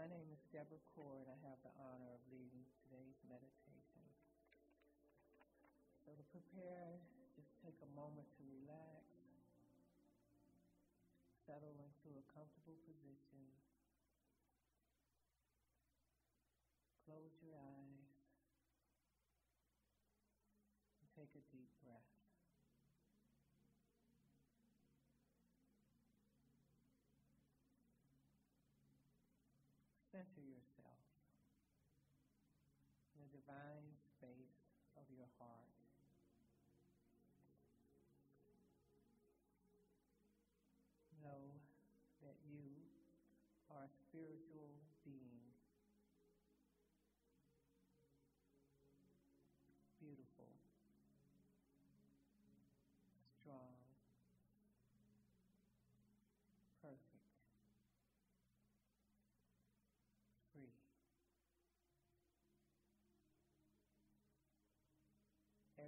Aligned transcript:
My 0.00 0.08
name 0.08 0.32
is 0.32 0.40
Deborah 0.48 0.80
Cord. 0.96 1.28
And 1.28 1.28
I 1.28 1.36
have 1.44 1.60
the 1.60 1.76
honor 1.76 2.08
of 2.16 2.24
leading 2.32 2.64
today's 2.88 3.20
meditation. 3.28 4.00
So 6.08 6.16
to 6.16 6.24
prepare, 6.32 6.96
just 7.36 7.52
take 7.60 7.76
a 7.84 7.90
moment 7.92 8.24
to 8.40 8.42
relax, 8.48 9.04
settle 11.44 11.76
into 11.76 12.16
a 12.16 12.24
comfortable 12.32 12.80
position, 12.88 13.44
close 17.04 17.36
your 17.44 17.60
eyes, 17.60 18.08
and 21.04 21.08
take 21.12 21.36
a 21.36 21.44
deep 21.52 21.68
breath. 21.84 22.08
Center 30.20 30.44
yourself 30.44 31.00
in 33.16 33.24
the 33.24 33.32
divine 33.32 33.88
space 34.04 34.68
of 34.92 35.08
your 35.08 35.24
heart. 35.40 35.72
Know 41.24 41.56
that 42.20 42.36
you 42.44 42.84
are 43.72 43.88
a 43.88 43.92
spiritual 43.96 44.76
being, 45.08 45.49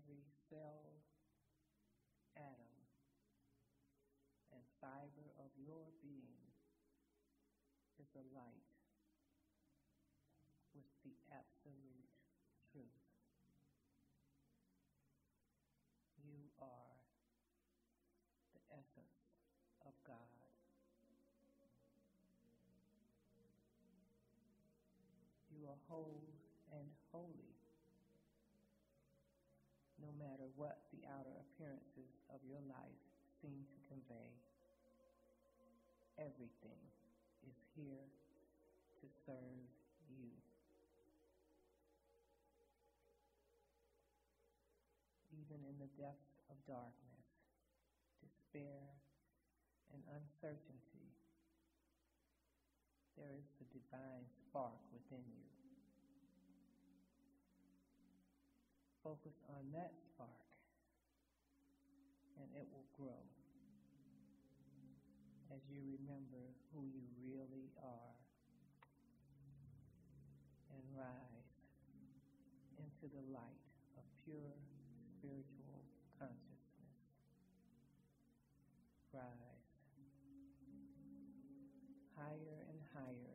Every 0.00 0.24
cell, 0.48 0.96
atom, 2.32 2.72
and 4.48 4.64
fiber 4.80 5.28
of 5.36 5.52
your 5.60 5.92
being 6.00 6.40
is 8.00 8.08
a 8.16 8.24
light 8.32 8.72
with 10.72 10.88
the 11.04 11.12
absolute 11.28 12.08
truth. 12.72 13.04
You 16.24 16.48
are 16.64 16.96
the 18.56 18.62
essence 18.72 19.20
of 19.84 19.92
God. 20.06 20.40
you 25.60 25.68
are 25.68 25.76
whole 25.88 26.24
and 26.72 26.88
holy. 27.12 27.59
Matter 30.40 30.56
what 30.56 30.88
the 30.88 31.04
outer 31.04 31.36
appearances 31.36 32.16
of 32.32 32.40
your 32.48 32.64
life 32.64 33.00
seem 33.44 33.60
to 33.60 33.78
convey, 33.92 34.32
everything 36.16 36.80
is 37.44 37.60
here 37.76 38.08
to 39.04 39.06
serve 39.28 39.68
you. 40.08 40.32
Even 45.36 45.60
in 45.68 45.76
the 45.76 45.92
depths 46.00 46.40
of 46.48 46.56
darkness, 46.64 47.28
despair, 48.24 48.96
and 49.92 50.00
uncertainty, 50.08 51.12
there 53.20 53.36
is 53.36 53.44
the 53.60 53.68
divine 53.76 54.24
spark 54.40 54.80
within 54.88 55.20
you. 55.36 55.49
Focus 59.00 59.40
on 59.48 59.64
that 59.72 59.96
spark, 59.96 60.44
and 62.36 62.48
it 62.52 62.68
will 62.68 62.84
grow 62.92 63.24
as 65.48 65.60
you 65.72 65.80
remember 65.96 66.52
who 66.68 66.84
you 66.84 67.00
really 67.24 67.72
are 67.80 68.14
and 70.76 70.84
rise 70.92 71.48
into 72.76 73.08
the 73.08 73.24
light 73.32 73.64
of 73.96 74.04
pure 74.22 74.52
spiritual 75.16 75.80
consciousness. 76.20 77.00
Rise 79.16 79.50
higher 82.20 82.60
and 82.68 82.80
higher 82.92 83.34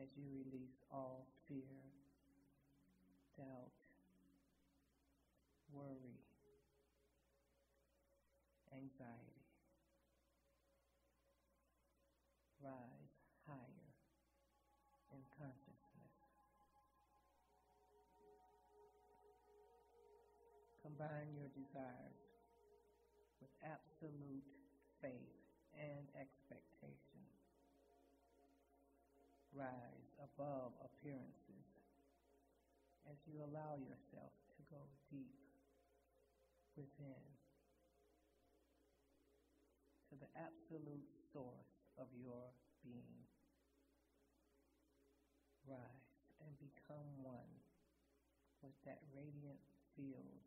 as 0.00 0.08
you 0.16 0.24
release 0.32 0.80
all 0.90 1.28
fear, 1.46 1.84
doubt, 3.36 3.81
anxiety. 8.82 9.46
Rise 12.58 13.14
higher 13.46 13.86
in 15.14 15.22
consciousness. 15.38 16.14
Combine 20.82 21.30
your 21.38 21.50
desires 21.54 22.26
with 23.38 23.54
absolute 23.62 24.46
faith 24.98 25.38
and 25.78 26.10
expectation. 26.18 27.22
Rise 29.54 30.10
above 30.18 30.74
appearances 30.82 31.70
as 33.06 33.18
you 33.30 33.38
allow 33.46 33.78
yourself 33.78 34.34
to 34.58 34.62
go 34.70 34.82
deep 35.10 35.38
within 36.74 37.41
the 40.22 40.30
absolute 40.38 41.10
source 41.34 41.74
of 41.98 42.06
your 42.14 42.54
being. 42.86 43.26
Rise 45.66 46.14
and 46.38 46.54
become 46.62 47.10
one 47.26 47.58
with 48.62 48.78
that 48.86 49.02
radiant 49.10 49.58
field 49.98 50.46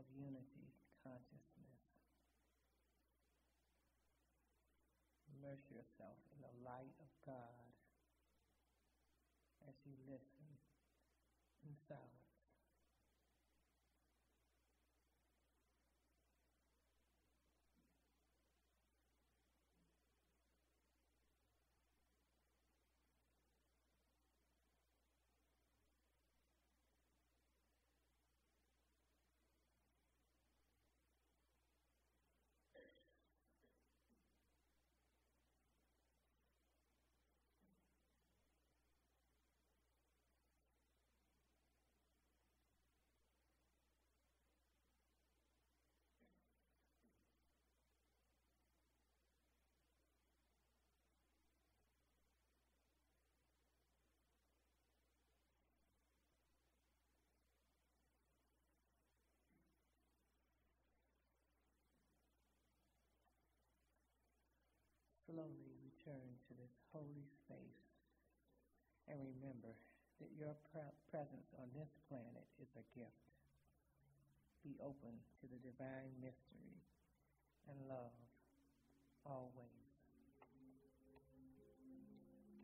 of 0.00 0.08
unity 0.16 0.72
consciousness. 1.04 1.84
Immerse 5.36 5.68
yourself 5.68 6.16
in 6.32 6.40
the 6.40 6.54
light 6.64 6.96
of 7.04 7.12
God 7.28 7.68
as 9.68 9.76
you 9.84 9.92
listen 10.08 10.39
slowly 65.30 65.78
return 65.78 66.34
to 66.42 66.52
this 66.58 66.74
holy 66.90 67.22
space 67.30 67.86
and 69.06 69.22
remember 69.22 69.78
that 70.18 70.34
your 70.34 70.58
pre- 70.74 70.98
presence 71.06 71.54
on 71.54 71.70
this 71.70 71.94
planet 72.10 72.50
is 72.58 72.74
a 72.74 72.82
gift. 72.98 73.30
Be 74.66 74.74
open 74.82 75.22
to 75.38 75.46
the 75.46 75.62
divine 75.62 76.18
mystery 76.18 76.82
and 77.70 77.78
love 77.86 78.18
always. 79.24 79.79